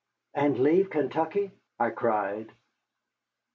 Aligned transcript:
"And 0.33 0.57
leave 0.57 0.89
Kentucky?" 0.89 1.51
I 1.79 1.91
cried. 1.91 2.51